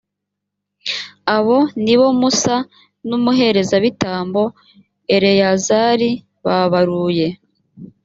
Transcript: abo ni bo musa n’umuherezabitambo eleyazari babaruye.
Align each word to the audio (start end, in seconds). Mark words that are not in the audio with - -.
abo 1.35 1.57
ni 1.83 1.95
bo 1.99 2.07
musa 2.19 2.55
n’umuherezabitambo 3.07 4.43
eleyazari 5.15 6.09
babaruye. 6.45 7.27